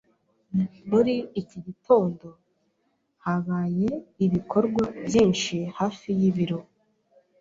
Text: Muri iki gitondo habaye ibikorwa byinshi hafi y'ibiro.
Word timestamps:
Muri 0.89 1.13
iki 1.41 1.57
gitondo 1.65 2.27
habaye 3.23 3.91
ibikorwa 4.25 4.83
byinshi 5.07 5.55
hafi 5.77 6.07
y'ibiro. 6.19 6.57